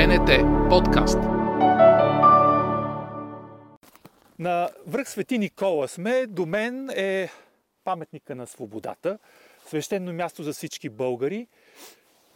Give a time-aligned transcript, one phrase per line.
[0.00, 0.30] БНТ
[0.68, 1.18] подкаст.
[4.38, 6.26] На връх Свети Никола сме.
[6.26, 7.28] До мен е
[7.84, 9.18] паметника на свободата.
[9.66, 11.46] Свещено място за всички българи.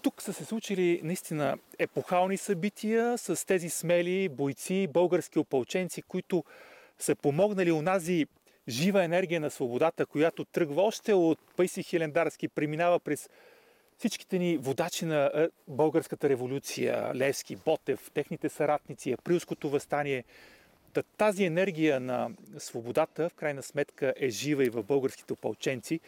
[0.02, 6.44] Тук са се случили наистина епохални събития с тези смели бойци, български опълченци, които
[6.98, 8.26] са помогнали унази
[8.68, 13.28] жива енергия на свободата, която тръгва още от Пайси Хилендарски, преминава през
[14.08, 20.24] всичките ни водачи на е, българската революция, Левски, Ботев, техните съратници, Априлското възстание,
[21.16, 26.00] тази енергия на свободата в крайна сметка е жива и в българските опълченци.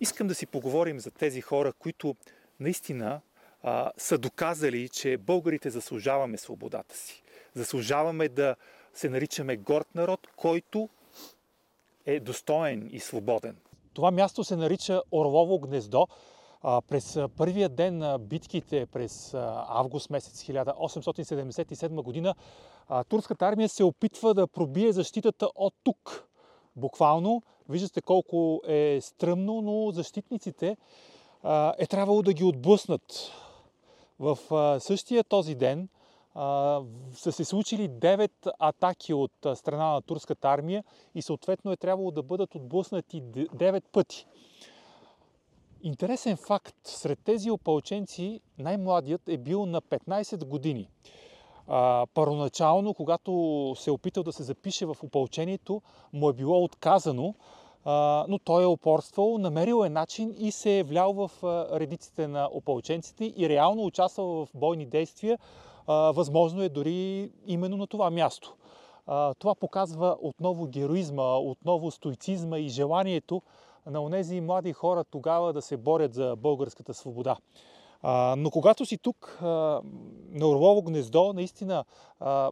[0.00, 2.16] Искам да си поговорим за тези хора, които
[2.60, 3.20] наистина
[3.62, 7.22] а, са доказали, че българите заслужаваме свободата си.
[7.54, 8.56] Заслужаваме да
[8.94, 10.88] се наричаме горд народ, който
[12.06, 13.56] е достоен и свободен.
[13.94, 16.06] Това място се нарича Орлово гнездо.
[16.62, 19.34] През първия ден на битките през
[19.68, 22.34] август месец 1877 година
[23.08, 26.28] турската армия се опитва да пробие защитата от тук.
[26.76, 30.76] Буквално, виждате колко е стръмно, но защитниците
[31.78, 33.30] е трябвало да ги отблъснат.
[34.18, 34.38] В
[34.80, 35.88] същия този ден
[37.14, 42.22] са се случили 9 атаки от страна на турската армия и съответно е трябвало да
[42.22, 44.26] бъдат отблъснати 9 пъти.
[45.84, 50.88] Интересен факт, сред тези опълченци най-младият е бил на 15 години.
[51.68, 53.32] А, първоначално, когато
[53.78, 57.34] се е опитал да се запише в опълчението, му е било отказано,
[57.84, 62.28] а, но той е упорствал, намерил е начин и се е влял в а, редиците
[62.28, 65.38] на опълченците и реално участвал в бойни действия.
[65.86, 68.54] А, възможно е дори именно на това място.
[69.06, 73.42] А, това показва отново героизма, отново стоицизма и желанието
[73.86, 77.36] на онези млади хора тогава да се борят за българската свобода.
[78.02, 79.46] А, но когато си тук а,
[80.30, 81.84] на Орлово гнездо, наистина
[82.20, 82.50] а,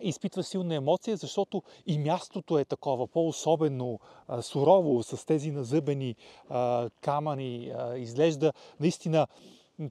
[0.00, 4.00] изпитва силна емоция, защото и мястото е такова, по-особено
[4.40, 6.14] сурово, с тези назъбени
[6.48, 7.72] а, камъни.
[7.78, 9.26] А, изглежда наистина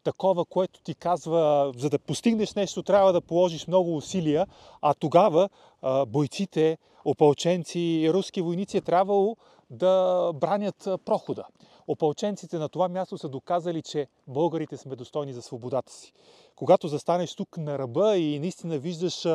[0.04, 4.48] такова, което ти казва, за да постигнеш нещо, трябва да положиш много усилия,
[4.82, 5.50] а тогава
[5.82, 9.36] а, бойците, опълченци руски войници е трябвало
[9.74, 11.46] да бранят прохода.
[11.88, 16.14] Опълченците на това място са доказали, че българите сме достойни за свободата си.
[16.56, 19.28] Когато застанеш тук на ръба и наистина виждаш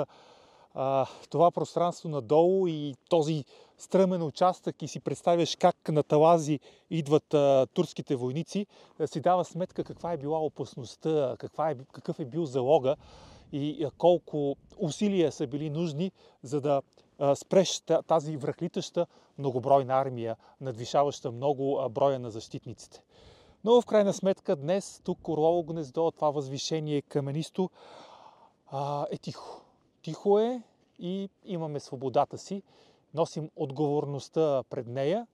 [0.75, 3.45] а, това пространство надолу и този
[3.79, 6.61] стръмен участък и си представяш как на талази
[6.91, 8.67] идват а, турските войници,
[9.07, 12.97] си дава сметка каква е била опасността, каква е, какъв е бил залога
[13.53, 16.13] и колко усилия са били нужни,
[16.43, 16.83] за да
[17.35, 19.07] спреш тази връхлитаща
[19.39, 23.03] многобройна армия, надвишаваща много броя на защитниците.
[23.65, 27.71] Но в крайна сметка днес тук Орлово гнездо, това възвишение каменисто
[29.11, 29.65] е тихо.
[30.03, 30.63] Тихо е
[30.99, 32.63] и имаме свободата си,
[33.15, 35.27] носим отговорността пред нея,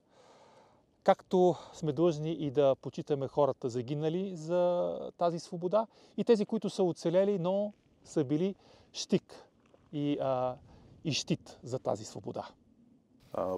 [1.03, 6.83] както сме длъжни и да почитаме хората загинали за тази свобода и тези, които са
[6.83, 7.73] оцелели, но
[8.03, 8.55] са били
[8.93, 9.49] щик
[9.93, 10.55] и, а,
[11.05, 12.47] и щит за тази свобода.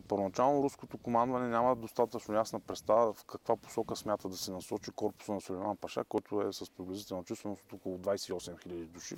[0.07, 5.33] Първоначално руското командване няма достатъчно ясна представа в каква посока смята да се насочи корпуса
[5.33, 9.15] на Сулейман Паша, който е с приблизителна численост от около 28 000 души.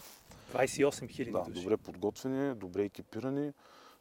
[0.54, 1.64] 28 000 да, души.
[1.64, 3.54] Добре подготвени, добре екипирани,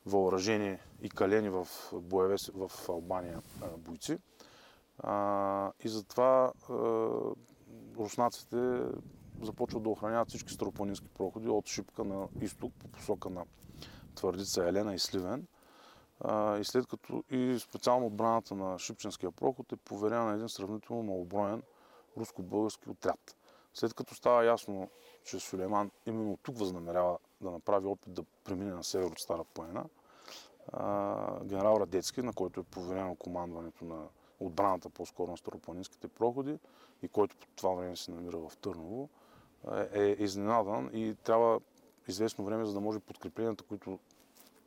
[0.06, 3.42] въоръжени и калени в боеве в Албания
[3.78, 4.18] бойци.
[5.84, 6.52] и затова
[7.98, 8.82] руснаците
[9.42, 13.44] започват да охраняват всички старопланински проходи от Шипка на изток по посока на
[14.18, 15.46] Твърдица, Елена и Сливен.
[16.60, 21.62] и след като и специално отбраната на Шипченския проход е поверена на един сравнително малоброен
[22.16, 23.36] руско-български отряд.
[23.74, 24.90] След като става ясно,
[25.24, 29.84] че Сулейман именно тук възнамерява да направи опит да премине на север от Стара планина,
[31.44, 34.04] генерал Радецки, на който е поверено командването на
[34.40, 36.58] отбраната по-скоро на старопланинските проходи
[37.02, 39.08] и който по това време се намира в Търново,
[39.72, 41.60] е, е изненадан и трябва
[42.08, 43.98] известно време, за да може подкрепленията, които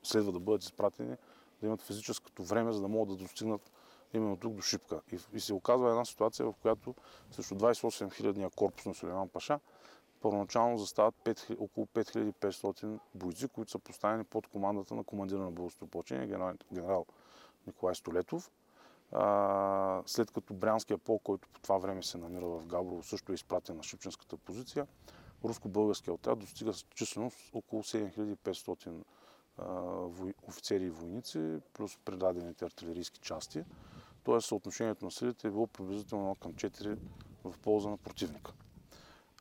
[0.03, 1.15] следва да бъдат изпратени,
[1.61, 3.71] да имат физическото време, за да могат да достигнат
[4.13, 5.01] именно тук до Шипка.
[5.11, 6.95] И, и се оказва една ситуация, в която
[7.31, 9.59] срещу 28 000 корпус на Сулейман Паша,
[10.21, 15.85] първоначално застават 5, около 5500 бойци, които са поставени под командата на командира на българското
[15.85, 16.27] ополчение,
[16.73, 17.05] генерал,
[17.67, 18.51] Николай Столетов.
[19.11, 23.35] А, след като Брянския полк, който по това време се намира в Габрово, също е
[23.35, 24.87] изпратен на Шипченската позиция,
[25.43, 29.03] руско-българския отряд достига численост около 7500
[30.47, 33.63] офицери и войници, плюс предадените артилерийски части.
[34.23, 36.97] Тоест съотношението на силите е било приблизително към 4
[37.43, 38.53] в полза на противника.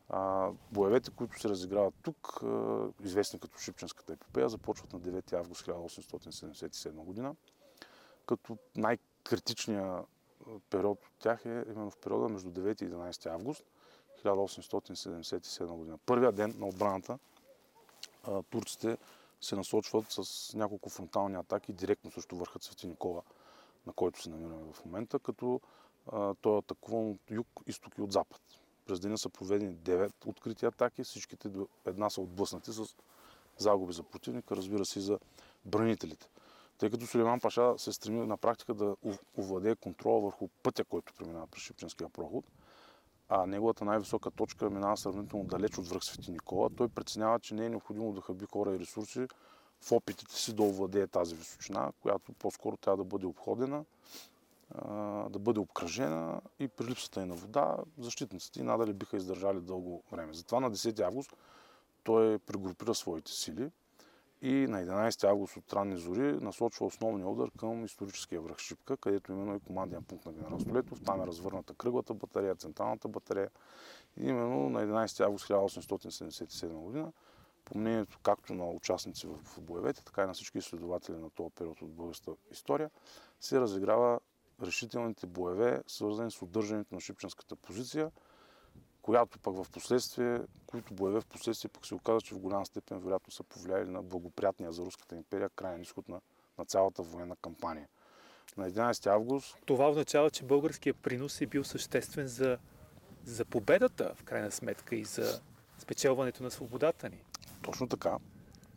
[0.09, 2.41] А, боевете, които се разиграват тук,
[3.05, 7.35] известни като Шипченската епопея, започват на 9 август 1877 година,
[8.27, 10.07] като най-критичният
[10.71, 13.65] период от тях е именно в периода между 9 и 11 август
[14.25, 15.99] 1877 година.
[16.07, 17.19] Първият ден на отбраната
[18.51, 18.99] турците
[19.41, 23.23] се насочват с няколко фронтални атаки директно срещу върха Цвети Никола,
[23.87, 25.61] на който се намираме в момента, като
[26.41, 28.41] той е атакуван от юг, изток и от запад.
[28.87, 32.97] През деня са проведени 9 открити атаки, всичките до една са отблъснати с
[33.59, 35.19] загуби за противника, разбира се и за
[35.65, 36.29] бранителите.
[36.79, 38.97] Тъй като Сулейман Паша се стреми на практика да
[39.39, 42.45] овладее контрола върху пътя, който преминава през Шипченския проход,
[43.33, 47.67] а неговата най-висока точка минава сравнително далеч от връх Свети Никола, той преценява, че не
[47.67, 49.27] е необходимо да хаби хора и ресурси.
[49.81, 53.85] В опитите си да овладее тази височина, която по-скоро трябва да бъде обходена,
[55.31, 60.35] да бъде обкръжена и при липсата и на вода защитниците надали биха издържали дълго време.
[60.35, 61.37] Затова на 10 август
[62.05, 63.71] той прегрупира своите сили
[64.43, 69.33] и на 11 август от ранни зори насочва основния удар към историческия връх Шипка, където
[69.33, 71.01] именно е команден пункт на генерал Столетов.
[71.05, 73.51] Там е развърната кръглата батарея, централната батарея.
[74.17, 77.13] И именно на 11 август 1877 година,
[77.65, 81.83] по мнението както на участници в боевете, така и на всички изследователи на този период
[81.83, 82.91] от българската история,
[83.41, 84.21] се разиграва
[84.63, 88.11] решителните боеве, свързани с удържането на шипченската позиция,
[89.11, 92.99] която пък в последствие, които боеве в последствие пък се оказа, че в голяма степен
[92.99, 96.21] вероятно са повлияли на благоприятния за Руската империя крайен изход на,
[96.59, 97.89] на цялата военна кампания.
[98.57, 99.57] На 11 август...
[99.67, 102.59] Това означава, че българският принос е бил съществен за,
[103.25, 105.41] за победата, в крайна сметка, и за
[105.79, 107.25] спечелването на свободата ни.
[107.63, 108.19] Точно така,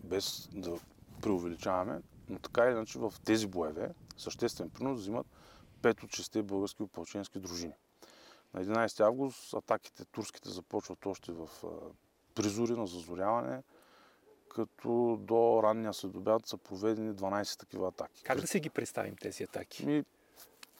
[0.04, 0.80] без да
[1.22, 5.28] преувеличаваме, но така или иначе в тези боеве съществен принос взимат
[5.82, 7.74] пет от шесте български опълченски дружини.
[8.54, 11.50] На 11 август атаките турските започват още в
[12.36, 13.64] призори на зазоряване,
[14.50, 18.24] като до ранния следобед са проведени 12 такива атаки.
[18.24, 19.86] Как да си ги представим тези атаки?
[19.86, 20.04] Ми,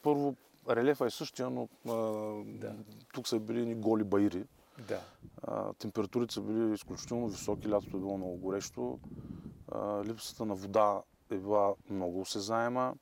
[0.02, 0.36] първо,
[0.70, 1.92] релефа е същия, но а,
[2.46, 2.76] да.
[3.12, 4.44] тук са били ни голи байри.
[4.88, 5.00] Да.
[5.42, 8.98] А, температурите са били изключително високи, лятото е било много горещо.
[9.72, 12.94] А, липсата на вода е била много осезаема.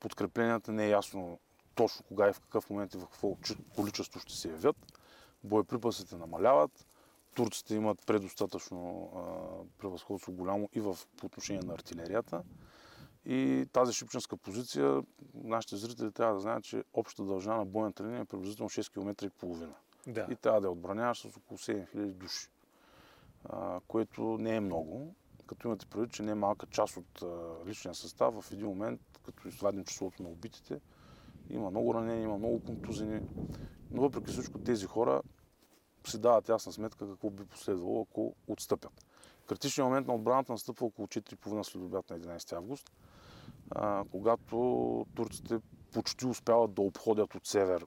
[0.00, 1.38] Подкрепленията не е ясно
[1.76, 3.36] точно кога и в какъв момент и в какво
[3.76, 4.76] количество ще се явят.
[5.44, 6.86] Боеприпасите намаляват.
[7.34, 9.10] Турците имат предостатъчно
[9.78, 12.42] превъзходство голямо и в, по отношение на артилерията.
[13.26, 15.02] И тази шипченска позиция,
[15.34, 19.26] нашите зрители трябва да знаят, че общата дължина на бойната линия е приблизително 6 км
[19.26, 19.74] и половина.
[20.06, 20.26] Да.
[20.30, 22.48] И трябва да я отбраняваш с около 7000 души,
[23.44, 25.14] а, което не е много,
[25.46, 27.26] като имате предвид, че не е малка част от а,
[27.66, 30.80] личния състав в един момент, като извадим числото на убитите,
[31.50, 33.20] има много ранени, има много контузени.
[33.90, 35.22] Но въпреки всичко тези хора
[36.06, 39.04] си дават ясна сметка какво би последвало, ако отстъпят.
[39.46, 42.90] Критичният момент на отбраната настъпва около 4,5 след обяд на 11 август,
[43.70, 45.60] а, когато турците
[45.92, 47.86] почти успяват да обходят от север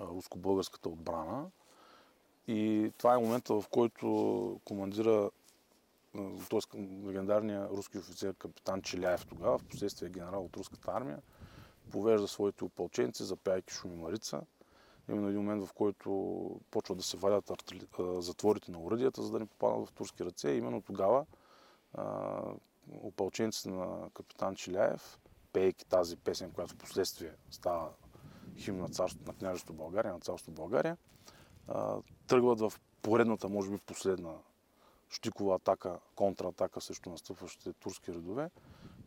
[0.00, 1.50] руско-българската отбрана.
[2.48, 5.30] И това е момента, в който командира
[6.50, 6.78] т.е.
[7.06, 11.22] легендарния руски офицер капитан Челяев тогава, в последствие генерал от руската армия,
[11.90, 14.40] повежда своите опълченци, запяйки шуми Марица.
[15.08, 17.52] Именно един момент, в който почва да се валят
[18.18, 20.50] затворите на уръдията, за да не попаднат в турски ръце.
[20.50, 21.26] И именно тогава
[23.02, 25.20] опълченците на капитан Чиляев,
[25.52, 27.90] пейки тази песен, която в последствие става
[28.56, 30.96] химн на, царство, на княжество България, на царство България,
[32.26, 32.72] тръгват в
[33.02, 34.34] поредната, може би последна
[35.08, 38.50] щикова атака, контратака срещу настъпващите турски редове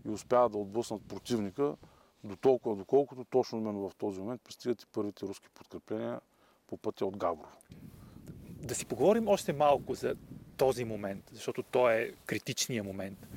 [0.06, 1.76] и успяват да отблъснат противника
[2.24, 6.22] до толкова, доколкото точно именно в този момент пристигат и първите руски подкрепления
[6.68, 7.58] по пътя от Габрово.
[8.42, 10.16] Да си поговорим още малко за
[10.58, 13.28] този момент, защото той е критичният момент.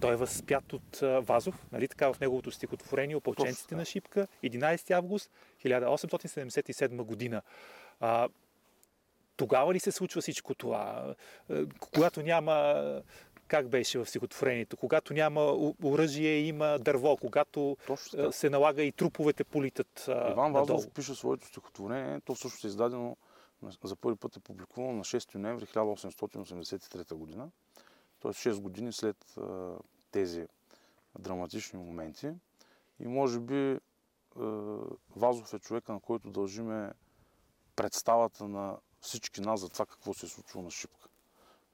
[0.00, 5.30] той е възпят от Вазов, нали така, в неговото стихотворение Опълченците на Шипка, 11 август
[5.64, 7.42] 1877 година.
[8.00, 8.28] А,
[9.36, 11.14] тогава ли се случва всичко това?
[11.80, 13.02] Когато няма
[13.50, 14.76] как беше в стихотворението?
[14.76, 15.40] Когато няма
[15.84, 17.16] оръжие, има дърво.
[17.16, 22.20] Когато Точно, се налага и труповете политат Иван Вазов пише своето стихотворение.
[22.20, 23.16] То също е издадено
[23.84, 27.50] за първи път е публикувано на 6 ноември 1883 година.
[28.20, 29.36] Тоест 6 години след
[30.10, 30.46] тези
[31.18, 32.30] драматични моменти.
[33.00, 33.78] И може би
[35.16, 36.92] Вазов е човека, на който дължиме
[37.76, 41.09] представата на всички нас за това какво се е случило на Шипка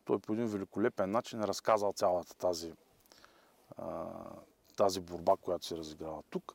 [0.06, 2.72] той по един великолепен начин е разказал цялата тази,
[4.76, 6.54] тази борба, която се разиграва тук.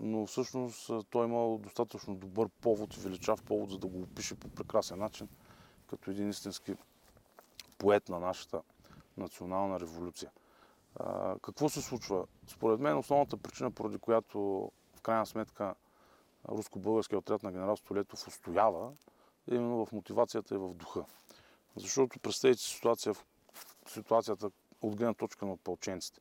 [0.00, 4.98] Но всъщност той имал достатъчно добър повод величав повод, за да го опише по прекрасен
[4.98, 5.28] начин,
[5.90, 6.74] като един истински
[7.78, 8.62] поет на нашата
[9.16, 10.30] национална революция.
[11.42, 12.26] Какво се случва?
[12.46, 14.38] Според мен основната причина, поради която
[14.96, 15.74] в крайна сметка
[16.48, 18.92] руско-българския отряд на генерал Столетов устоява,
[19.50, 21.04] е именно в мотивацията и в духа.
[21.76, 23.14] Защото представете ситуация,
[23.88, 24.50] ситуацията
[24.82, 26.20] от гледна точка на опълченците.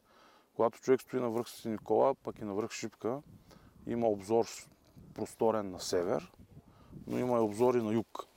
[0.56, 3.22] Когато човек стои на връх Свети Никола, пък и на връх Шипка,
[3.88, 4.48] има обзор
[5.14, 6.32] просторен на север,
[7.08, 8.28] но има и обзори на юг.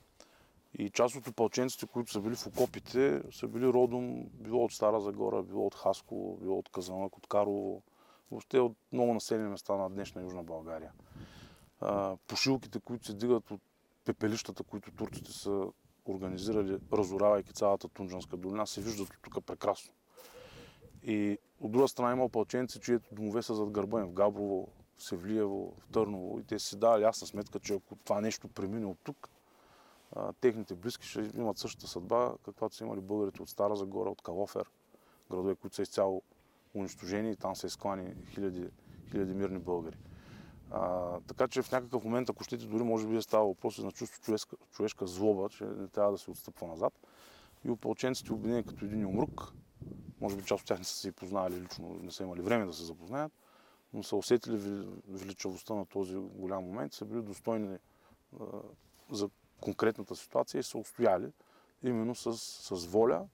[0.79, 5.01] И част от опълченците, които са били в окопите, са били родом било от Стара
[5.01, 7.83] Загора, било от Хасково, било от Казанък, от Карлово,
[8.31, 10.93] въобще от много населени места на днешна Южна България.
[12.29, 13.61] пошилките, които се дигат от
[14.05, 15.67] пепелищата, които турците са
[16.13, 19.93] организирали, разоравайки цялата Тунджанска долина, се виждат от тук прекрасно.
[21.03, 25.03] И от друга страна има опълченци, чието домове са зад гърба им в Габрово, в
[25.03, 26.39] Севлиево, в Търново.
[26.39, 29.31] И те си давали ясна сметка, че ако това нещо премине от тук,
[30.41, 34.71] техните близки ще имат същата съдба, каквато са имали българите от Стара Загора, от Калофер,
[35.31, 36.23] градове, които са изцяло
[36.75, 38.69] унищожени и там са изклани хиляди,
[39.11, 39.97] хиляди мирни българи.
[40.71, 43.93] А, така че в някакъв момент, ако щете, дори може би да става въпрос на
[43.93, 46.93] чувство човешка, човешка злоба, че не трябва да се отстъпва назад.
[47.65, 49.53] И опълченците обединени като един умрук,
[50.21, 52.73] може би част от тях не са се познали лично, не са имали време да
[52.73, 53.33] се запознаят,
[53.93, 57.79] но са усетили величавостта на този голям момент, са били достойни
[58.41, 58.45] а,
[59.11, 59.29] за
[59.61, 61.33] конкретната ситуация и са устояли
[61.83, 62.37] именно с,
[62.77, 63.27] с воля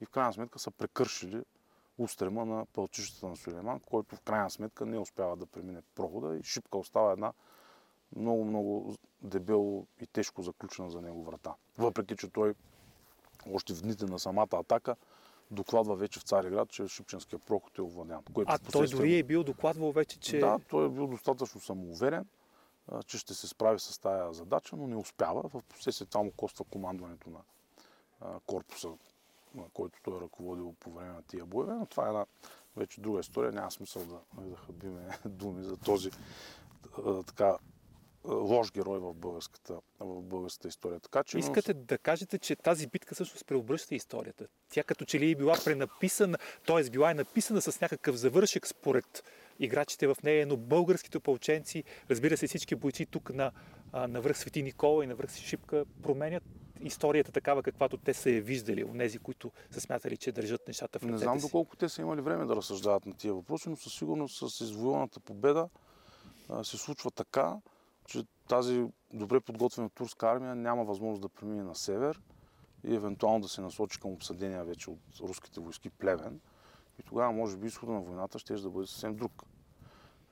[0.00, 1.42] и в крайна сметка са прекършили
[2.02, 6.42] устрема на пълчищата на Сулейман, който в крайна сметка не успява да премине прохода и
[6.42, 7.32] шипка остава една
[8.16, 11.54] много, много дебело и тежко заключена за него врата.
[11.78, 12.54] Въпреки, че той
[13.52, 14.96] още в дните на самата атака
[15.50, 18.22] докладва вече в Цариград, че Шипченския проход е овладян.
[18.46, 20.38] а той дори е бил докладвал вече, че...
[20.38, 22.26] Да, той е бил достатъчно самоуверен,
[23.06, 25.48] че ще се справи с тази задача, но не успява.
[25.48, 27.40] В последствие това му коства командването на
[28.46, 28.88] корпуса,
[29.54, 32.26] на който той е ръководил по време на тия боеве, но това е една
[32.76, 33.52] вече друга история.
[33.52, 36.10] Няма смисъл да, да хабиме думи за този
[37.26, 37.58] така
[38.24, 41.00] лош герой в българската, в българската история.
[41.00, 41.80] Така, че, Искате но...
[41.80, 44.46] да кажете, че тази битка всъщност преобръща историята.
[44.70, 46.90] Тя като че ли е била пренаписана, т.е.
[46.90, 49.24] била е написана с някакъв завършек според
[49.58, 53.52] играчите в нея, но българските ополченци, разбира се всички бойци тук на,
[53.92, 56.42] на връх Свети Никола и на връх Шипка променят
[56.80, 60.98] историята такава, каквато те са я виждали, от тези, които са смятали, че държат нещата
[60.98, 63.76] в ръцете Не знам доколко те са имали време да разсъждават на тия въпроси, но
[63.76, 65.68] със сигурност с извоюваната победа
[66.62, 67.56] се случва така,
[68.06, 72.20] че тази добре подготвена турска армия няма възможност да премине на север
[72.84, 76.40] и евентуално да се насочи към обсъдения вече от руските войски Плевен.
[76.98, 79.42] И тогава, може би, изхода на войната ще да бъде съвсем друг.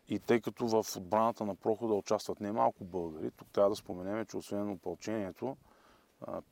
[0.08, 4.36] И тъй като в отбраната на прохода участват немалко българи, тук трябва да споменем, че
[4.36, 5.56] освен опълчението,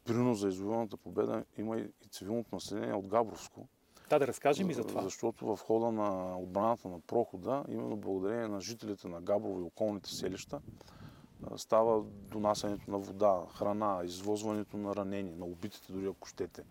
[0.05, 3.69] принос за извоюваната победа има и цивилното население от Габровско.
[4.11, 5.03] Да, да разкажем и за това.
[5.03, 10.11] Защото в хода на отбраната на прохода, именно благодарение на жителите на Габрово и околните
[10.11, 10.61] селища,
[11.57, 16.63] става донасянето на вода, храна, извозването на ранени, на убитите дори ако щете,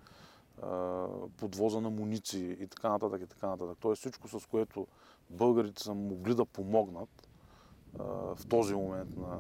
[1.38, 3.78] подвоза на муниции и така нататък и така нататък.
[3.80, 4.88] Тоест всичко, с което
[5.30, 7.28] българите са могли да помогнат
[8.36, 9.38] в този момент на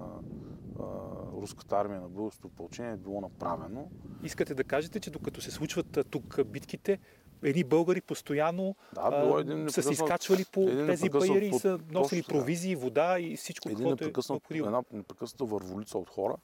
[1.41, 3.87] руската армия на българското ополчение е било направено.
[4.23, 6.99] Искате да кажете, че докато се случват тук битките,
[7.43, 12.23] едни българи постоянно да, било един са се изкачвали по тези бариери и са носили
[12.23, 14.65] провизии, вода и всичко, един което е необходимо.
[14.65, 16.35] Една непрекъсната върволица от хора,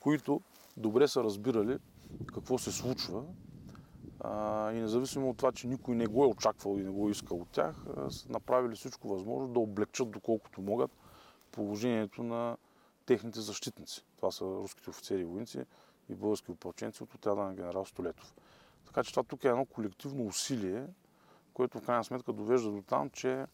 [0.00, 0.40] които
[0.76, 1.78] добре са разбирали
[2.34, 3.22] какво се случва
[4.20, 7.10] а, и независимо от това, че никой не го е очаквал и не го е
[7.10, 10.90] искал от тях, са направили всичко възможно да облегчат доколкото могат
[11.58, 12.56] положението на
[13.06, 14.04] техните защитници.
[14.16, 15.64] Това са руските офицери и войници
[16.08, 18.34] и български опълченци от отряда на генерал Столетов.
[18.86, 20.86] Така че това тук е едно колективно усилие,
[21.54, 23.44] което в крайна сметка довежда до там, че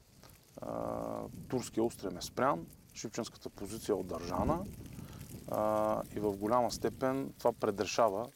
[0.63, 4.65] а, турския устрем е спрян, шипченската позиция е отдържана
[5.51, 8.29] а, и в голяма степен това предрешава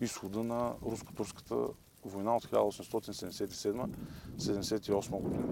[0.00, 1.56] изхода на руско-турската
[2.04, 5.48] война от 1877-78 година.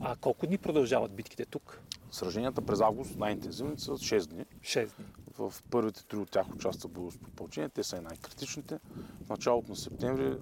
[0.00, 1.82] А колко дни продължават битките тук?
[2.12, 4.44] Сраженията през август най-интензивни са 6 дни.
[4.60, 5.06] 6 дни.
[5.38, 7.68] В първите три от тях участва българското попълчение.
[7.68, 8.78] Те са и най-критичните.
[9.24, 10.38] В началото на септември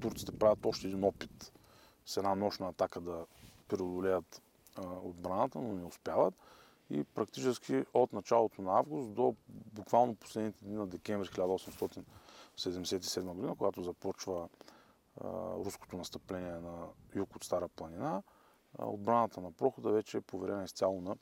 [0.00, 1.52] турците правят още един опит
[2.06, 3.26] с една нощна атака да
[3.68, 4.42] преодолеят
[5.02, 6.34] отбраната, но не успяват.
[6.90, 9.34] И практически от началото на август до
[9.72, 14.48] буквално последните дни на декември 1877 година, когато започва
[15.64, 18.22] руското настъпление на юг от Стара планина,
[18.78, 21.16] отбраната на прохода вече е поверена изцяло на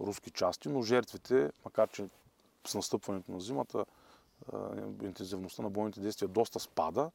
[0.00, 2.08] руски части, но жертвите, макар че
[2.66, 3.84] с настъпването на зимата
[5.02, 7.10] интензивността на бойните действия доста спада,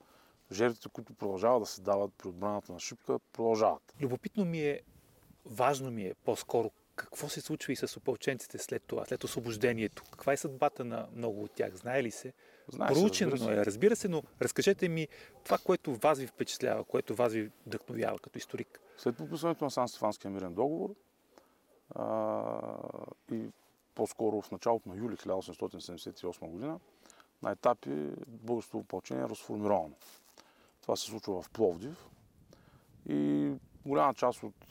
[0.52, 3.96] жертвите, които продължават да се дават при отбраната на Шипка, продължават.
[4.02, 4.82] Любопитно ми е,
[5.46, 10.04] важно ми е по-скоро какво се случва и с опълченците след това, след освобождението?
[10.12, 11.76] Каква е съдбата на много от тях?
[11.76, 12.34] Знае ли се?
[12.70, 15.08] Знае Проучено се, е, разбира се, но разкажете ми
[15.44, 18.80] това, което вас ви впечатлява, което вас ви вдъхновява като историк.
[18.98, 20.96] След подписването на Сан-Стефанския мирен договор
[21.96, 22.44] а,
[23.32, 23.50] и
[23.96, 26.80] по-скоро в началото на юли 1878 година,
[27.44, 29.96] на етапи българското опълчение е разформировано.
[30.82, 32.10] Това се случва в Пловдив
[33.10, 33.52] и
[33.86, 34.66] голяма част от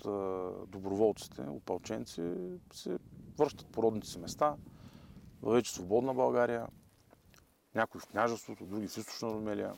[0.71, 2.23] доброволците, опълченци,
[2.73, 2.99] се
[3.38, 4.57] връщат по родните си места,
[5.43, 6.67] в вече свободна България,
[7.75, 9.75] някои в княжеството, други в източна Румелия,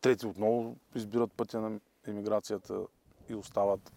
[0.00, 2.86] трети отново избират пътя на емиграцията
[3.28, 3.92] и остават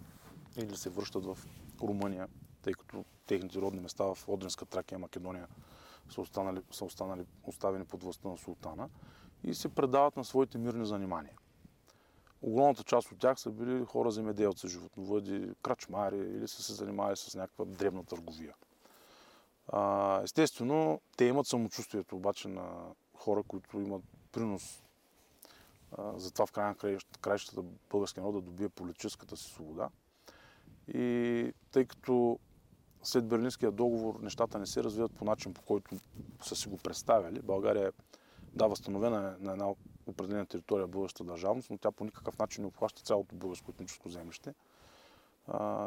[0.57, 1.37] или се връщат в
[1.81, 2.27] Румъния,
[2.61, 5.47] тъй като техните родни места в Одринска Тракия, Македония
[6.09, 8.89] са, останали, са останали, оставени под властта на султана
[9.43, 11.33] и се предават на своите мирни занимания.
[12.41, 17.35] Огромната част от тях са били хора земеделци, животновъди, крачмари или са се занимавали с
[17.35, 18.53] някаква древна търговия.
[19.67, 22.63] А, естествено, те имат самочувствието обаче на
[23.13, 24.83] хора, които имат принос
[25.97, 29.89] а, за това в край на краищата българския народ да добие политическата си свобода.
[30.87, 32.39] И тъй като
[33.03, 35.95] след Берлинския договор нещата не се развиват по начин, по който
[36.41, 37.91] са си го представили, България е
[38.53, 39.73] да, възстановена на една
[40.07, 44.53] определена територия българската държавност, но тя по никакъв начин не обхваща цялото българско етническо землище.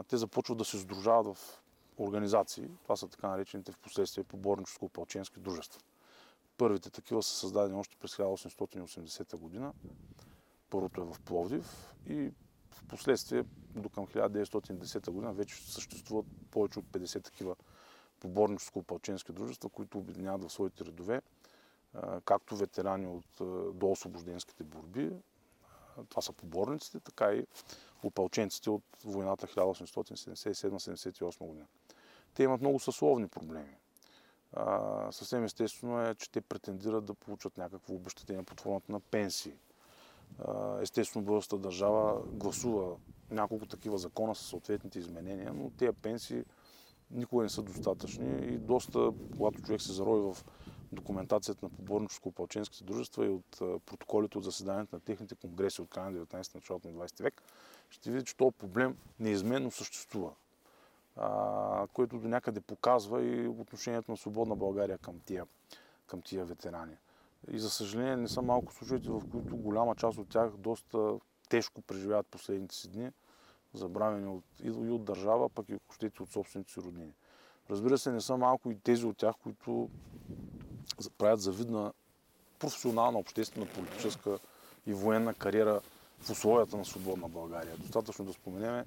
[0.08, 1.62] те започват да се сдружават в
[1.98, 2.70] организации.
[2.82, 5.80] Това са така наречените в последствие поборническо-опалченски дружества.
[6.56, 9.72] Първите такива са създадени още през 1880 година.
[10.70, 12.30] Първото е в Пловдив и
[12.70, 17.56] в последствие до към 1910 година вече съществуват повече от 50 такива
[18.20, 21.22] поборническо-опалченски дружества, които обединяват в своите редове
[22.24, 23.40] както ветерани от
[23.78, 25.12] доосвобожденските борби,
[26.08, 27.46] това са поборниците, така и
[28.02, 31.66] опълченците от войната 1877-78 година.
[32.34, 33.76] Те имат много съсловни проблеми.
[34.52, 39.54] А, съвсем естествено е, че те претендират да получат някакво обещатение под формата на пенсии.
[40.44, 42.96] А, естествено, българската държава гласува
[43.30, 46.44] няколко такива закона с съответните изменения, но тези пенсии
[47.10, 50.44] никога не са достатъчни и доста, когато човек се зарови в
[50.92, 56.26] документацията на поборническо-опалченските дружества и от протоколите от заседанията на техните конгреси от края на
[56.26, 57.42] 19 началото на 20 век,
[57.90, 60.30] ще видите, че този проблем неизменно съществува.
[61.16, 65.46] А, което до някъде показва и отношението на свободна България към тия,
[66.06, 66.96] към тия ветерани.
[67.50, 71.82] И за съжаление не са малко случаите, в които голяма част от тях доста тежко
[71.82, 73.10] преживяват последните си дни,
[73.74, 77.12] забравени от, и от държава, пък и ако от собствените си роднини.
[77.70, 79.90] Разбира се, не са малко и тези от тях, които
[81.18, 81.92] правят завидна
[82.58, 84.38] професионална, обществена, политическа
[84.86, 85.80] и военна кариера
[86.20, 87.76] в условията на свободна България.
[87.76, 88.84] Достатъчно да споменеме,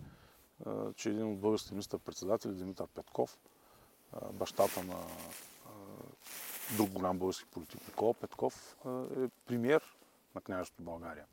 [0.96, 3.38] че един от българските министър-председатели, Димитър Петков,
[4.34, 4.96] бащата на
[6.78, 8.78] друг голям български политик, Никола Петков,
[9.18, 9.84] е премьер
[10.36, 11.26] на княжеството България.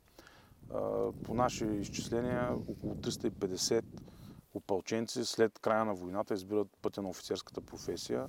[1.23, 3.83] По наши изчисления, около 350
[4.53, 8.27] опълченци след края на войната избират пътя на офицерската професия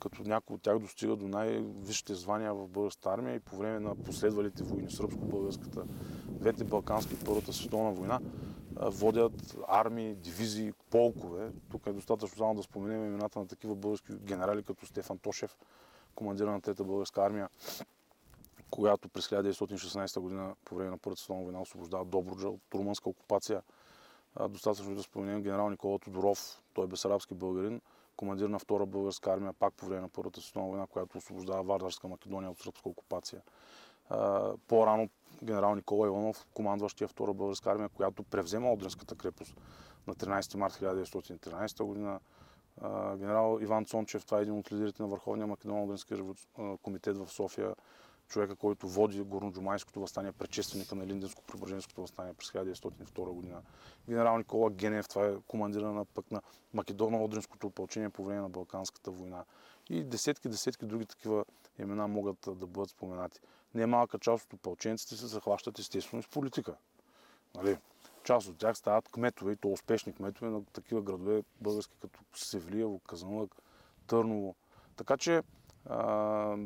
[0.00, 3.96] като някои от тях достига до най-висшите звания в българската армия и по време на
[3.96, 5.84] последвалите войни, сръбско-българската,
[6.28, 8.20] двете балкански и Първата световна война,
[8.76, 11.52] водят армии, дивизии, полкове.
[11.70, 15.56] Тук е достатъчно само да споменем имената на такива български генерали, като Стефан Тошев,
[16.14, 17.48] командир на Трета българска армия,
[18.70, 23.62] която през 1916 година по време на Първата световна война освобождава Добруджа от румънска окупация.
[24.48, 27.80] Достатъчно да споменем генерал Никола Тодоров, той е бесарабски българин,
[28.20, 32.08] командир на Втора българска армия, пак по време на Първата световна война, която освобождава Вардарска
[32.08, 33.42] Македония от сръбска окупация.
[34.68, 35.08] По-рано
[35.44, 39.54] генерал Никола Иванов, командващия Втора българска армия, която превзема Одринската крепост
[40.06, 42.20] на 13 марта 1913 година.
[43.16, 47.74] Генерал Иван Цончев, това е един от лидерите на Върховния македонно-одрински комитет в София,
[48.30, 53.62] човека, който води Горноджумайското възстание, предшественика на Линденско-Преображенското възстание през 1902 година.
[54.08, 56.42] Генерал Никола Генев, това е командира на пък на
[56.74, 59.44] Македонно-Одринското опълчение по време на Балканската война.
[59.88, 61.44] И десетки, десетки други такива
[61.78, 63.40] имена могат да бъдат споменати.
[63.74, 66.74] Не малка част от опълченците се захващат естествено с политика.
[67.54, 67.78] Нали?
[68.24, 72.98] Част от тях стават кметове, и то успешни кметове на такива градове български, като Севлиево,
[72.98, 73.54] Казанлък,
[74.06, 74.54] Търново.
[74.96, 75.42] Така че
[75.86, 76.56] а,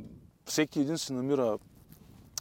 [0.44, 1.58] всеки един си намира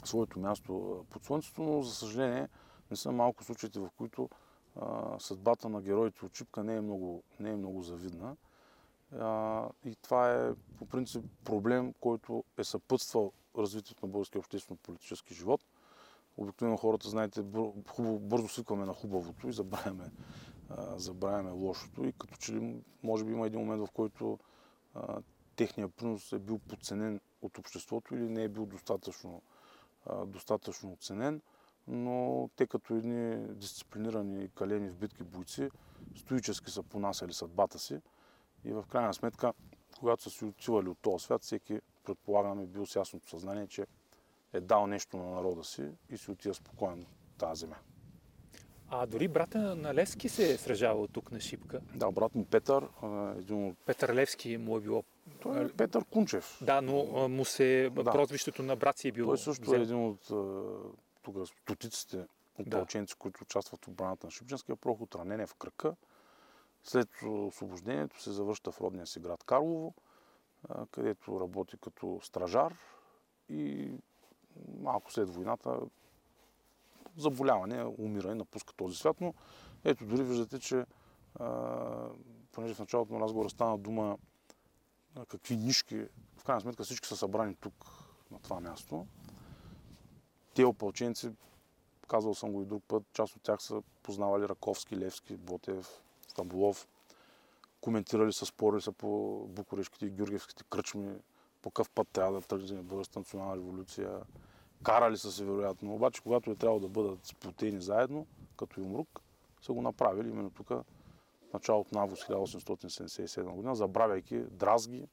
[0.05, 2.47] своето място под слънцето, но за съжаление
[2.91, 4.29] не са малко случаите, в които
[4.75, 8.35] а, съдбата на героите от Чипка не е много, не е много завидна.
[9.19, 15.61] А, и това е по принцип проблем, който е съпътствал развитието на българския обществено-политически живот.
[16.37, 20.11] Обикновено хората, знаете, бързо свикваме на хубавото и забравяме,
[20.69, 22.05] а, забравяме лошото.
[22.05, 24.39] И като че ли, може би има един момент, в който
[24.95, 25.21] а,
[25.55, 29.41] техният принос е бил подценен от обществото или не е бил достатъчно,
[30.25, 31.41] достатъчно оценен.
[31.87, 35.69] Но те като едни дисциплинирани, калени в битки бойци,
[36.15, 37.99] стоически са понасяли съдбата си.
[38.65, 39.53] И в крайна сметка,
[39.99, 43.85] когато са си отивали от този свят, всеки, предполагаме, бил с ясното съзнание, че
[44.53, 47.75] е дал нещо на народа си и си отива спокойно от тази земя.
[48.89, 51.81] А дори брата на Левски се е сражавал тук на Шипка.
[51.95, 52.87] Да, брат му Петър,
[53.37, 53.77] един от...
[53.85, 55.03] Петър Левски му е било...
[55.41, 56.59] Той е Петър Кунчев.
[56.61, 57.89] Да, но му се...
[57.95, 58.11] Да.
[58.11, 59.27] прозвището на брат си е било...
[59.27, 59.79] Той също взел.
[59.79, 60.31] е един от
[61.21, 62.27] тук стотиците
[62.59, 63.19] опълченци, да.
[63.19, 65.95] които участват в отбраната на Шипченския проход, ранение в кръка.
[66.83, 69.93] След освобождението се завръща в родния си град Карлово,
[70.91, 72.75] където работи като стражар
[73.49, 73.91] и
[74.77, 75.79] малко след войната
[77.17, 79.33] заболяване, умира и напуска този свят, но
[79.83, 80.85] ето дори виждате, че
[82.51, 84.17] понеже в началото на разговора стана дума
[85.29, 86.05] какви нишки,
[86.37, 87.73] в крайна сметка всички са събрани тук,
[88.31, 89.07] на това място.
[90.53, 91.31] Те опълченци,
[92.07, 96.87] казвал съм го и друг път, част от тях са познавали Раковски, Левски, Ботев, Стамбулов,
[97.81, 101.15] коментирали са, спорили са по букурешките и георгиевските кръчми,
[101.61, 104.21] по какъв път трябва да тръгне българската национална революция,
[104.83, 109.21] карали са се вероятно, обаче когато е трябвало да бъдат сплотени заедно, като Юмрук,
[109.61, 110.29] са го направили.
[110.29, 110.69] Именно тук,
[111.53, 115.07] началото на август 1877 година, забравяйки дразги,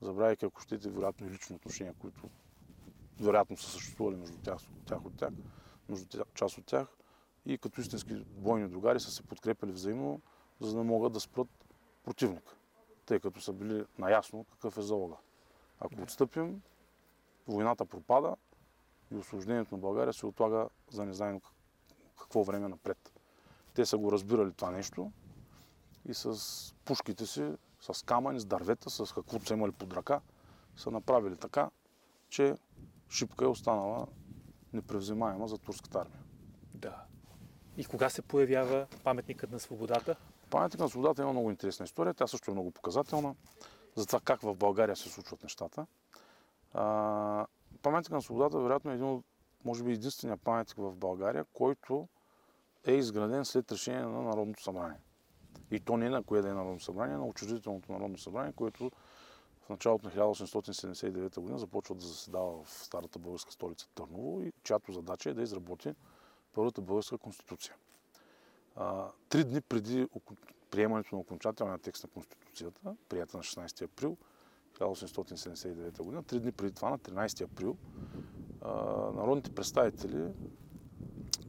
[0.00, 2.28] забравяйки, ако щете, вероятно и лични отношения, които
[3.20, 5.30] вероятно са съществували между тях, тях от тях,
[5.88, 6.88] между тях, част от тях
[7.46, 10.20] и като истински бойни другари са се подкрепили взаимно,
[10.60, 11.48] за да могат да спрат
[12.04, 12.56] противник,
[13.06, 15.16] тъй като са били наясно какъв е залога.
[15.80, 16.62] Ако отстъпим,
[17.48, 18.36] войната пропада
[19.10, 21.40] и освобождението на България се отлага за не знаем
[22.18, 23.12] какво време напред.
[23.74, 25.12] Те са го разбирали това нещо
[26.08, 30.20] и с пушките си, с камъни, с дървета, с каквото са имали под ръка,
[30.76, 31.70] са направили така,
[32.28, 32.56] че
[33.10, 34.06] Шипка е останала
[34.72, 36.22] непревзимаема за турската армия.
[36.74, 37.04] Да.
[37.76, 40.16] И кога се появява паметникът на свободата?
[40.50, 42.14] Паметникът на свободата има много интересна история.
[42.14, 43.34] Тя също е много показателна
[43.96, 45.86] за това как в България се случват нещата.
[46.74, 47.46] А,
[47.82, 49.24] паметникът на свободата вероятно е един от,
[49.64, 52.08] може би, единствения паметник в България, който
[52.86, 54.98] е изграден след решение на Народното събрание.
[55.70, 58.90] И то не на кое да е Народно събрание, на учредителното Народно събрание, което
[59.60, 64.92] в началото на 1879 година започва да заседава в старата българска столица Търново и чиято
[64.92, 65.94] задача е да изработи
[66.52, 67.74] първата българска конституция.
[69.28, 70.08] три дни преди
[70.70, 74.16] приемането на окончателния текст на Конституцията, прията на 16 април
[74.74, 77.76] 1879 година, три дни преди това, на 13 април,
[79.14, 80.28] народните представители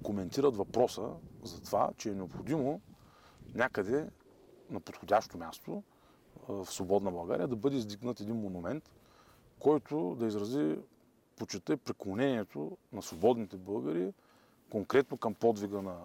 [0.04, 1.10] коментират въпроса
[1.44, 2.82] за това, че е необходимо
[3.56, 4.10] някъде
[4.70, 5.84] на подходящо място
[6.48, 8.92] в свободна България да бъде издигнат един монумент,
[9.60, 10.78] който да изрази
[11.36, 14.14] почета и преклонението на свободните българи,
[14.72, 15.96] конкретно към подвига на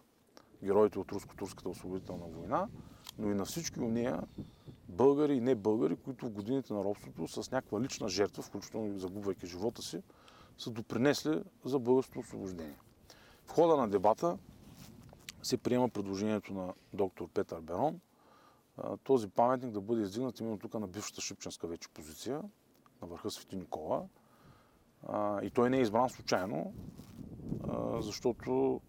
[0.62, 2.68] героите от руско-турската освободителна война,
[3.18, 4.22] но и на всички уния
[4.88, 8.98] българи и не българи, които в годините на робството с някаква лична жертва, включително и
[8.98, 10.02] загубвайки живота си,
[10.58, 12.78] са допринесли за българското освобождение.
[13.46, 14.38] В хода на дебата
[15.48, 18.00] се приема предложението на доктор Петър Берон
[19.04, 22.42] този паметник да бъде издигнат именно тук на бившата Шипченска вече позиция,
[23.02, 24.08] на върха Свети Никола.
[25.42, 26.74] И той не е избран случайно,
[28.00, 28.80] защото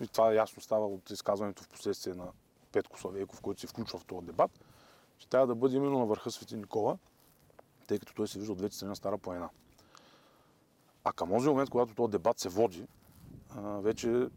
[0.00, 2.26] и това ясно става от изказването в последствие на
[2.72, 4.64] Петко Славейков, който се включва в този дебат,
[5.18, 6.98] че трябва да бъде именно на върха Свети Никола,
[7.86, 9.50] тъй като той се вижда от двете страни на Стара планина.
[11.04, 12.86] А към този момент, когато този дебат се води,
[13.56, 14.28] вече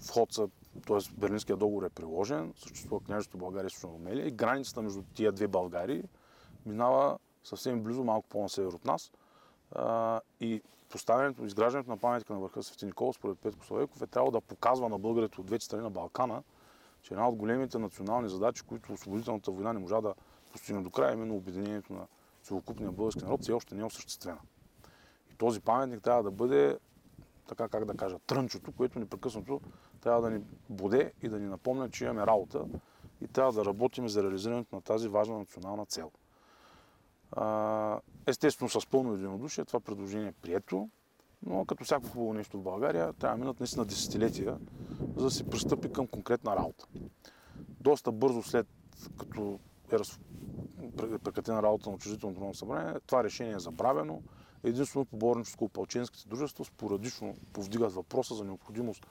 [0.00, 0.48] вход са,
[0.86, 0.98] т.е.
[1.20, 6.02] Берлинския договор е приложен, съществува княжеството България и Румелия и границата между тия две Българии
[6.66, 9.12] минава съвсем близо, малко по-на север от нас.
[10.40, 14.40] и поставянето, изграждането на паметника на върха Свети Никола, според Петко Славейков, е трябвало да
[14.40, 16.42] показва на българите от двете страни на Балкана,
[17.02, 20.14] че една от големите национални задачи, които освободителната война не можа да
[20.52, 22.06] постигне до края, именно обединението на
[22.42, 24.38] целокупния български народ, все още не е осъществена.
[25.32, 26.78] И този паметник трябва да бъде,
[27.48, 29.60] така как да кажа, трънчото, което непрекъснато
[30.00, 32.64] трябва да ни буде и да ни напомня, че имаме работа
[33.20, 36.10] и трябва да работим за реализирането на тази важна национална цел.
[38.26, 40.88] Естествено, с пълно единодушие това предложение е прието,
[41.46, 44.58] но като всяко хубаво нещо в България, трябва да минат наистина десетилетия,
[45.16, 46.86] за да се пристъпи към конкретна работа.
[47.80, 48.66] Доста бързо след
[49.18, 49.58] като
[49.92, 50.20] е раз...
[50.96, 54.22] прекратена работа на учредителното ново събрание, това решение е забравено.
[54.64, 59.06] Единствено поборническо-опалченските дружества спорадично повдигат въпроса за необходимост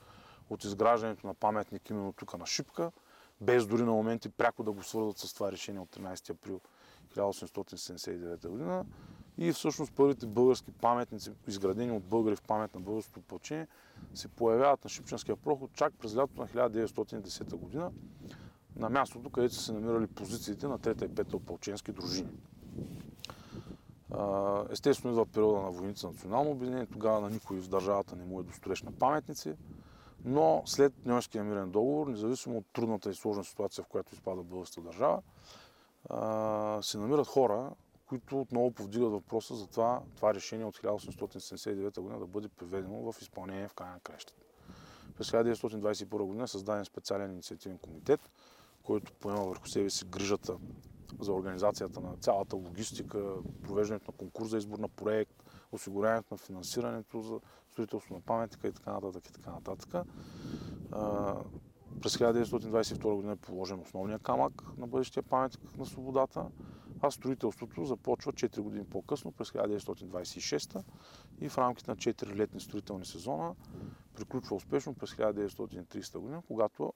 [0.49, 2.91] от изграждането на паметник именно тук на Шипка,
[3.41, 6.61] без дори на моменти пряко да го свързват с това решение от 13 април
[7.15, 8.85] 1879 година.
[9.37, 13.67] И всъщност първите български паметници, изградени от българи в памет на българското опълчение,
[14.13, 17.91] се появяват на Шипченския проход чак през лятото на 1910 година,
[18.75, 22.31] на мястото, където са се намирали позициите на 3 и 5 опълченски дружини.
[24.69, 28.39] Естествено идва периода на войните за национално обединение, тогава на никой в държавата не му
[28.39, 29.55] е достроеж на паметници,
[30.25, 34.81] но след Ньойския мирен договор, независимо от трудната и сложна ситуация, в която изпада българската
[34.81, 35.21] държава,
[36.81, 37.71] се намират хора,
[38.05, 43.21] които отново повдигат въпроса за това, това решение от 1879 година да бъде приведено в
[43.21, 44.43] изпълнение в края на кращата.
[45.17, 48.19] През 1921 година е създаден специален инициативен комитет,
[48.83, 50.57] който поема върху себе си грижата
[51.19, 55.38] за организацията на цялата логистика, провеждането на конкурс за избор на проект,
[55.71, 57.39] осигуряването на финансирането за
[57.71, 60.05] строителство на паметника и така нататък и така нататък.
[62.01, 66.45] През 1922 година е положен основния камък на бъдещия паметник на свободата,
[67.01, 70.83] а строителството започва 4 години по-късно, през 1926
[71.41, 73.55] и в рамките на 4 летни строителни сезона
[74.15, 76.93] приключва успешно през 1930 година, когато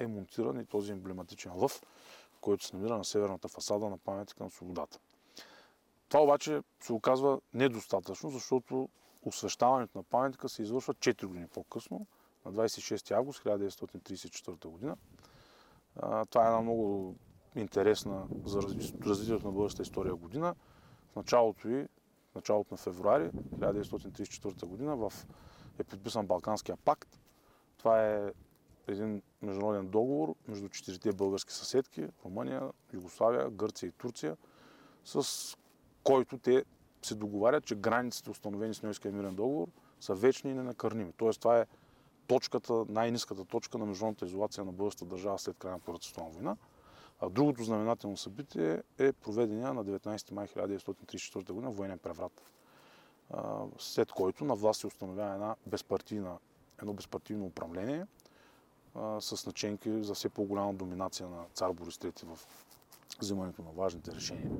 [0.00, 1.82] е монтиран и този емблематичен лъв,
[2.40, 4.98] който се намира на северната фасада на паметника на свободата.
[6.08, 8.88] Това обаче се оказва недостатъчно, защото
[9.22, 12.06] освещаването на паметника се извършва 4 години по-късно,
[12.44, 14.96] на 26 август 1934 година.
[16.30, 17.14] Това е една много
[17.56, 18.62] интересна за
[19.06, 20.54] развитието на българската история година.
[21.12, 21.88] В началото и,
[22.34, 25.12] началото на февруари 1934 година в,
[25.78, 27.20] е подписан Балканския пакт.
[27.78, 28.32] Това е
[28.88, 34.36] един международен договор между четирите български съседки Румъния, Югославия, Гърция и Турция,
[35.04, 35.56] с
[36.06, 36.64] който те
[37.02, 39.68] се договарят, че границите, установени с Нойския мирен договор,
[40.00, 41.12] са вечни и ненакърними.
[41.16, 41.66] Тоест това е
[42.26, 46.56] точката, най-низката точка на международната изолация на българската държава след края на Първата световна война.
[47.20, 52.42] А другото знаменателно събитие е проведения на 19 май 1934 година военен преврат,
[53.78, 56.38] след който на власт се установява една безпартийна,
[56.78, 58.06] едно безпартийно управление
[59.20, 62.46] с наченки за все по-голяма доминация на цар Борис III в
[63.20, 64.50] взимането на важните решения.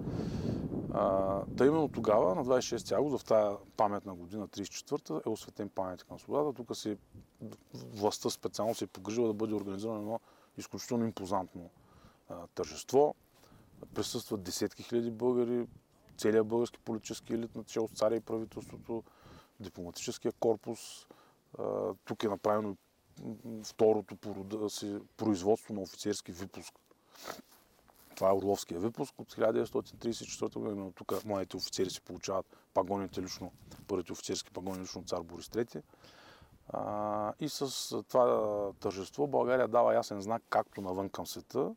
[1.57, 6.19] Та именно тогава, на 26 август, в тази паметна година, 34-та, е осветен паметник на
[6.19, 6.53] свободата.
[6.53, 6.99] Тук се,
[7.75, 10.21] властта специално се е погрижила да бъде организирано едно
[10.57, 11.71] изключително импозантно
[12.29, 13.15] а, тържество.
[13.95, 15.67] Присъстват десетки хиляди българи,
[16.17, 19.03] целият български политически елит, начало с царя и правителството,
[19.61, 21.07] дипломатическия корпус.
[21.59, 22.77] А, тук е направено
[23.65, 26.75] второто си производство на офицерски випуск.
[28.17, 30.73] Това е Орловския випуск от 1934 година.
[30.73, 33.53] Именно тук младите офицери си получават пагоните лично,
[33.87, 35.83] първите офицерски пагони лично цар Борис III.
[37.41, 41.75] И с това тържество България дава ясен знак както навън към света,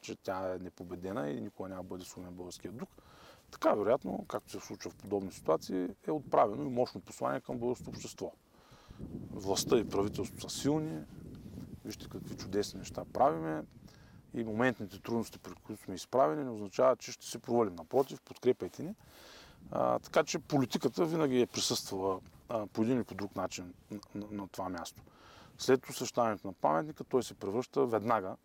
[0.00, 2.88] че тя е непобедена и никога няма бъде слонен българския дух.
[3.50, 7.90] Така, вероятно, както се случва в подобни ситуации, е отправено и мощно послание към българското
[7.90, 8.32] общество.
[9.30, 11.02] Властта и правителството са силни,
[11.84, 13.62] вижте какви чудесни неща правиме
[14.34, 17.74] и моментните трудности, пред които сме изправени, не означава, че ще се провалим.
[17.74, 18.94] Напротив, подкрепайте ни.
[19.70, 24.00] А, така че политиката винаги е присъствала а, по един или по друг начин на,
[24.14, 25.02] на, на това място.
[25.58, 28.36] След осъщаването на паметника той се превръща веднага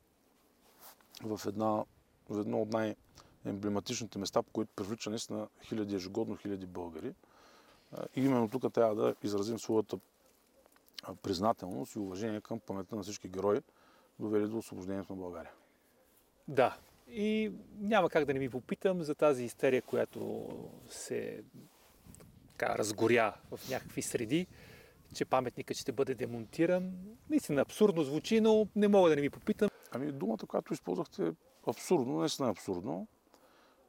[1.24, 1.84] в, една,
[2.30, 7.14] в едно от най-емблематичните места, по които привлича наистина хиляди ежегодно хиляди българи.
[8.16, 10.00] И именно тук трябва да изразим своята
[11.22, 13.62] признателност и уважение към паметта на всички герои,
[14.20, 15.52] довели до освобождението на България.
[16.48, 16.78] Да.
[17.08, 20.50] И няма как да не ви попитам за тази истерия, която
[20.90, 21.44] се
[22.58, 24.48] така, разгоря в някакви среди,
[25.14, 26.94] че паметникът ще бъде демонтиран.
[27.30, 29.70] Наистина абсурдно звучи, но не мога да не ви попитам.
[29.92, 31.32] Ами думата, която използвахте е
[31.68, 33.08] абсурдно, наистина е абсурдно.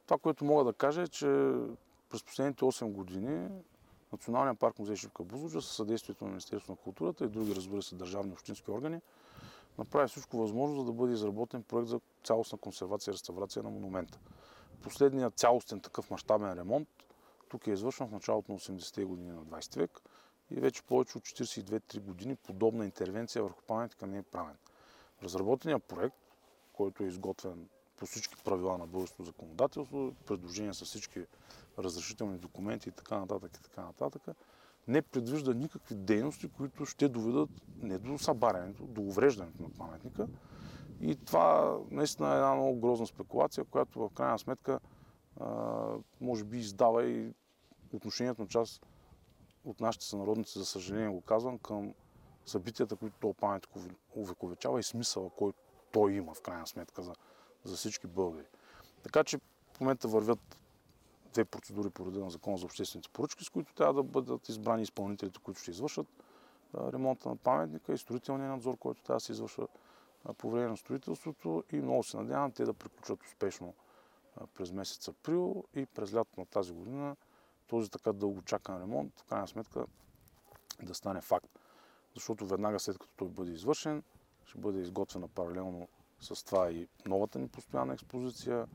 [0.05, 1.25] Това, което мога да кажа е, че
[2.09, 3.47] през последните 8 години
[4.11, 7.95] Националния парк музей Шипка Бузлуджа със съдействието на Министерството на културата и други, разбира се,
[7.95, 9.01] държавни общински органи,
[9.77, 14.19] направи всичко възможно, за да бъде изработен проект за цялостна консервация и реставрация на монумента.
[14.81, 16.87] Последният цялостен такъв мащабен ремонт
[17.49, 20.01] тук е извършен в началото на 80-те години на 20 век
[20.51, 24.57] и вече повече от 42-3 години подобна интервенция върху паметника не е правен.
[25.23, 26.15] Разработеният проект,
[26.73, 31.25] който е изготвен по всички правила на българското законодателство, предложение с всички
[31.79, 34.21] разрешителни документи и така нататък и така нататък,
[34.87, 37.49] не предвижда никакви дейности, които ще доведат
[37.81, 40.27] не до събарянето, до увреждането на паметника.
[41.01, 44.79] И това наистина е една много грозна спекулация, която в крайна сметка
[46.21, 47.33] може би издава и
[47.93, 48.85] отношението на част
[49.65, 51.93] от нашите сънародници, за съжаление го казвам, към
[52.45, 53.69] събитията, които този паметник
[54.15, 55.59] увековечава и смисъла, който
[55.91, 57.13] той има в крайна сметка за,
[57.63, 58.45] за всички българи.
[59.03, 59.37] Така че
[59.73, 60.57] в момента вървят
[61.35, 64.83] две процедури по реда на Закона за обществените поръчки, с които трябва да бъдат избрани
[64.83, 66.07] изпълнителите, които ще извършат
[66.75, 69.67] ремонта на паметника и строителния надзор, който трябва да се извършва
[70.37, 73.73] по време на строителството и много се надявам те да приключат успешно
[74.53, 77.15] през месец април и през лято на тази година
[77.67, 79.85] този така дълго чакан ремонт, в крайна сметка
[80.83, 81.59] да стане факт.
[82.13, 84.03] Защото веднага след като той бъде извършен,
[84.45, 85.87] ще бъде изготвена паралелно
[86.19, 88.67] с това и новата ни постоянна експозиция,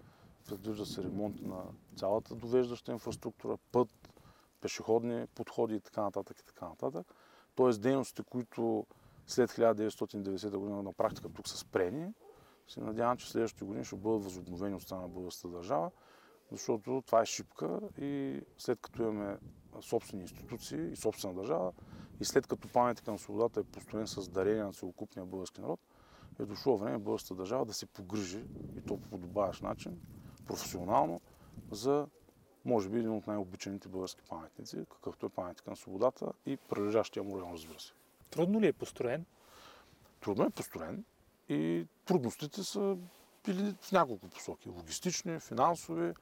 [0.49, 1.63] предвижда се ремонт на
[1.97, 3.89] цялата довеждаща инфраструктура, път,
[4.61, 7.15] пешеходни подходи и така нататък и така нататък.
[7.55, 8.87] Тоест дейностите, които
[9.27, 12.13] след 1990 година на практика тук са спрени,
[12.69, 15.91] се надявам, че следващите години ще бъдат възобновени от страна на българската държава,
[16.51, 19.39] защото това е шипка и след като имаме
[19.81, 21.73] собствени институции и собствена държава
[22.21, 25.81] и след като паметника на свободата е построен с дарение на целокупния български народ,
[26.39, 28.45] е дошло време българската държава да се погрижи
[28.77, 30.01] и то по подобаващ начин,
[30.51, 31.21] професионално,
[31.71, 32.07] за
[32.65, 37.37] може би един от най-обичаните български паметници, какъвто е паметника на свободата и прилежащия му
[37.37, 37.93] район, разбира се.
[38.31, 39.25] Трудно ли е построен?
[40.21, 41.05] Трудно е построен
[41.49, 42.97] и трудностите са
[43.45, 44.69] били в няколко посоки.
[44.69, 46.15] Логистични, финансови,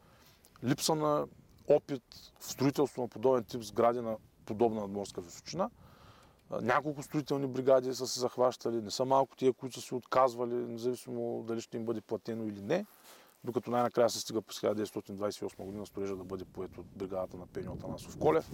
[0.65, 1.27] липса на
[1.69, 2.03] опит
[2.41, 5.71] в строителство на подобен тип сгради на подобна надморска височина.
[6.51, 11.45] Няколко строителни бригади са се захващали, не са малко тия, които са се отказвали, независимо
[11.49, 12.87] дали ще им бъде платено или не,
[13.49, 17.73] докато най-накрая се стига през 1928 година строежа да бъде поет от бригадата на Пеню
[17.73, 18.51] Атанасов Колев,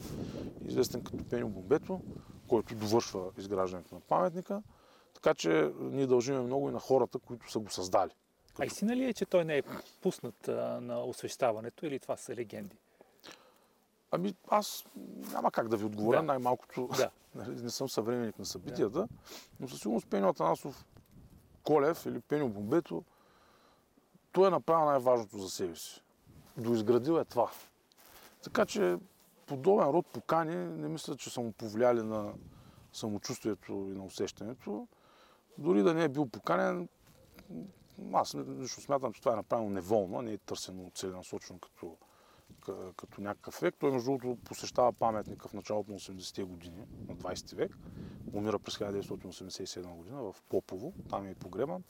[0.67, 2.01] известен като Пеню Бомбето,
[2.49, 4.63] който довършва изграждането на паметника.
[5.15, 8.11] Така че ние дължиме много и на хората, които са го създали.
[8.59, 9.63] А истина ли е, че той не е
[10.03, 12.77] пуснат а, на освещаването или това са легенди?
[14.11, 14.85] Ами аз
[15.33, 16.23] няма как да ви отговоря, Да.
[16.23, 17.11] най-малкото Да.
[17.35, 19.09] нали, не съм съвременник на събитията,
[19.61, 20.85] но със сигурност Пеню Атанасов
[21.63, 23.05] Колев или Пеню Бомбето,
[24.35, 26.03] той е направил най-важното за себе си.
[26.57, 27.51] Доизградил е това.
[28.43, 28.97] Така че
[29.47, 32.33] подобен род покани не мисля, че са му повлияли на
[32.93, 34.89] самочувствието и на усещането.
[35.59, 36.89] Дори да не е бил поканен,
[38.13, 41.97] аз лично смятам, че това е направено неволно, не е търсено целенасочено като,
[42.97, 43.75] като някакъв век.
[43.79, 47.79] Той, между другото, посещава паметника в началото на 80-те години, на 20 век.
[48.33, 51.85] Умира през 1987 година в Попово, там е и погребан.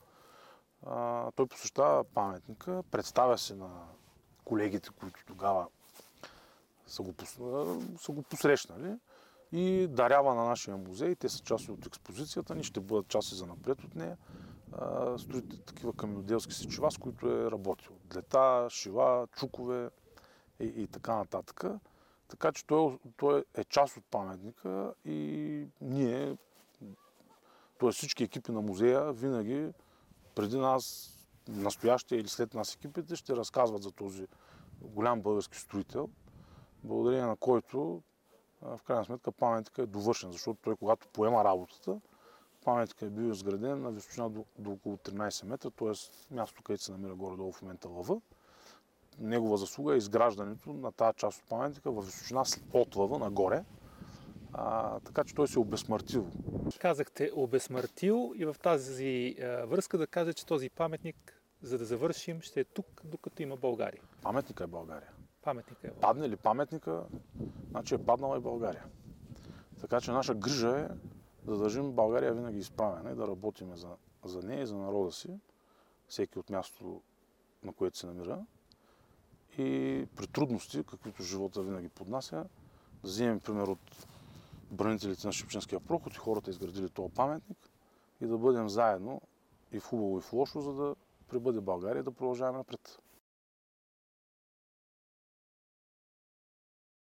[1.37, 3.71] Той посещава паметника, представя се на
[4.45, 5.67] колегите, които тогава
[6.87, 7.15] са го,
[7.99, 8.99] са го посрещнали
[9.53, 11.15] и дарява на нашия музей.
[11.15, 14.17] Те са част от експозицията ни, ще бъдат част и за напред от нея.
[14.73, 17.93] А, строите такива каменоделски сечива, с които е работил.
[18.05, 19.91] Длета, шива, чукове
[20.61, 21.65] и, и така нататък.
[22.29, 26.37] Така че той, той е част от паметника и ние,
[27.81, 27.91] т.е.
[27.93, 29.73] всички екипи на музея, винаги
[30.35, 31.15] преди нас,
[31.49, 34.27] настоящия или след нас екипите, ще разказват за този
[34.81, 36.09] голям български строител,
[36.85, 38.03] благодарение на който
[38.63, 42.01] в крайна сметка паметника е довършен, защото той когато поема работата,
[42.65, 45.93] паметника е бил изграден на височина до, до около 13 метра, т.е.
[46.35, 48.21] мястото, където се намира горе-долу в момента лъва.
[49.19, 53.65] Негова заслуга е изграждането на тази част от паметника в височина от лъва нагоре,
[54.55, 56.27] а, така че той се е обезсмъртил.
[56.79, 62.41] Казахте обезсмъртил и в тази а, връзка да кажа, че този паметник, за да завършим,
[62.41, 64.03] ще е тук, докато има България.
[64.23, 65.11] Паметника е България.
[65.43, 66.01] Паметника е България.
[66.01, 67.05] Падне ли паметника,
[67.71, 68.85] значи е паднала и България.
[69.81, 70.89] Така че наша грижа е
[71.47, 73.89] да държим България винаги изправена и да работим за,
[74.25, 75.29] за нея и за народа си,
[76.09, 77.01] всеки от мястото,
[77.63, 78.45] на което се намира.
[79.59, 84.07] И при трудности, каквито живота винаги поднася, да вземем пример от
[84.71, 87.59] бранителите на Шипченския проход и хората изградили този паметник
[88.21, 89.21] и да бъдем заедно
[89.73, 90.95] и в хубаво и в лошо, за да
[91.29, 92.99] прибъде България и да продължаваме напред.